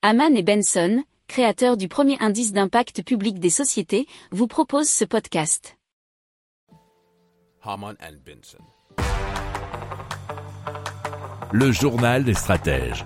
Haman 0.00 0.36
et 0.36 0.44
Benson, 0.44 1.02
créateurs 1.26 1.76
du 1.76 1.88
premier 1.88 2.16
indice 2.20 2.52
d'impact 2.52 3.02
public 3.02 3.40
des 3.40 3.50
sociétés, 3.50 4.06
vous 4.30 4.46
proposent 4.46 4.88
ce 4.88 5.04
podcast. 5.04 5.76
Haman 7.64 7.96
and 8.00 8.18
Benson. 8.24 8.62
Le 11.50 11.72
journal 11.72 12.22
des 12.22 12.34
stratèges. 12.34 13.04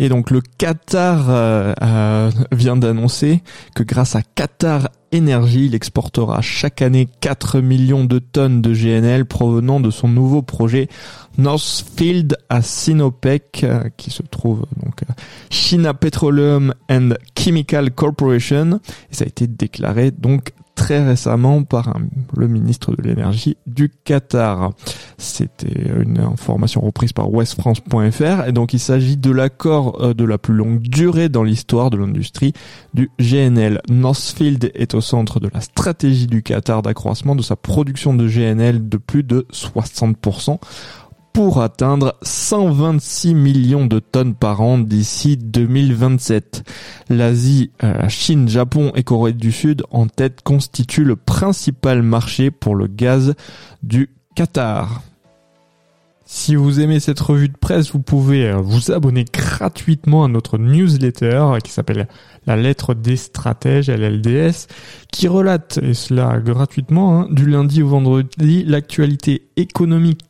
Et 0.00 0.08
donc 0.08 0.30
le 0.30 0.40
Qatar 0.40 1.30
euh, 1.30 1.74
euh, 1.82 2.30
vient 2.50 2.76
d'annoncer 2.76 3.42
que 3.76 3.82
grâce 3.82 4.16
à 4.16 4.22
Qatar 4.22 4.88
Energy, 5.14 5.66
il 5.66 5.74
exportera 5.74 6.40
chaque 6.40 6.82
année 6.82 7.06
4 7.20 7.60
millions 7.60 8.04
de 8.04 8.18
tonnes 8.18 8.62
de 8.62 8.72
GNL 8.72 9.26
provenant 9.26 9.78
de 9.78 9.90
son 9.90 10.08
nouveau 10.08 10.40
projet 10.40 10.88
Northfield 11.36 12.38
à 12.48 12.62
Sinopec, 12.62 13.62
euh, 13.62 13.90
qui 13.98 14.10
se 14.10 14.22
trouve 14.22 14.66
donc 14.82 15.02
China 15.50 15.94
Petroleum 15.94 16.72
and 16.90 17.10
Chemical 17.36 17.90
Corporation. 17.90 18.80
Et 19.10 19.14
ça 19.14 19.24
a 19.24 19.28
été 19.28 19.46
déclaré 19.46 20.10
donc 20.10 20.52
très 20.80 21.04
récemment 21.04 21.62
par 21.62 21.98
le 22.34 22.48
ministre 22.48 22.96
de 22.96 23.02
l'énergie 23.02 23.58
du 23.66 23.90
Qatar. 23.90 24.72
C'était 25.18 25.90
une 26.02 26.18
information 26.18 26.80
reprise 26.80 27.12
par 27.12 27.30
westfrance.fr 27.30 28.46
et 28.46 28.52
donc 28.52 28.72
il 28.72 28.78
s'agit 28.78 29.18
de 29.18 29.30
l'accord 29.30 30.02
euh, 30.02 30.14
de 30.14 30.24
la 30.24 30.38
plus 30.38 30.54
longue 30.54 30.80
durée 30.80 31.28
dans 31.28 31.42
l'histoire 31.42 31.90
de 31.90 31.98
l'industrie 31.98 32.54
du 32.94 33.10
GNL. 33.20 33.82
Northfield 33.90 34.70
est 34.74 34.94
au 34.94 35.02
centre 35.02 35.38
de 35.38 35.50
la 35.52 35.60
stratégie 35.60 36.26
du 36.26 36.42
Qatar 36.42 36.80
d'accroissement 36.80 37.36
de 37.36 37.42
sa 37.42 37.56
production 37.56 38.14
de 38.14 38.26
GNL 38.26 38.88
de 38.88 38.96
plus 38.96 39.22
de 39.22 39.46
60% 39.52 40.58
pour 41.32 41.62
atteindre 41.62 42.16
126 42.22 43.34
millions 43.34 43.86
de 43.86 43.98
tonnes 43.98 44.34
par 44.34 44.60
an 44.60 44.78
d'ici 44.78 45.36
2027. 45.36 46.64
L'Asie, 47.08 47.70
euh, 47.84 47.94
la 47.94 48.08
Chine, 48.08 48.48
Japon 48.48 48.92
et 48.94 49.02
Corée 49.02 49.32
du 49.32 49.52
Sud 49.52 49.84
en 49.90 50.06
tête 50.06 50.42
constituent 50.42 51.04
le 51.04 51.16
principal 51.16 52.02
marché 52.02 52.50
pour 52.50 52.74
le 52.74 52.86
gaz 52.86 53.34
du 53.82 54.10
Qatar. 54.34 55.02
Si 56.32 56.54
vous 56.54 56.78
aimez 56.78 57.00
cette 57.00 57.18
revue 57.18 57.48
de 57.48 57.56
presse, 57.56 57.90
vous 57.90 57.98
pouvez 57.98 58.48
euh, 58.48 58.58
vous 58.58 58.92
abonner 58.92 59.24
gratuitement 59.24 60.22
à 60.24 60.28
notre 60.28 60.58
newsletter 60.58 61.56
qui 61.64 61.72
s'appelle 61.72 62.06
La 62.46 62.54
lettre 62.54 62.94
des 62.94 63.16
stratèges, 63.16 63.90
LLDS, 63.90 64.68
qui 65.10 65.26
relate, 65.26 65.80
et 65.82 65.92
cela 65.92 66.38
gratuitement, 66.38 67.22
hein, 67.22 67.28
du 67.32 67.46
lundi 67.46 67.82
au 67.82 67.88
vendredi, 67.88 68.62
l'actualité 68.64 69.48
économique, 69.56 70.29